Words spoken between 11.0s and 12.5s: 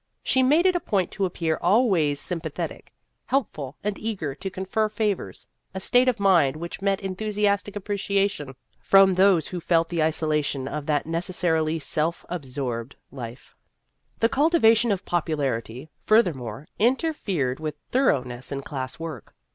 necessarily self ab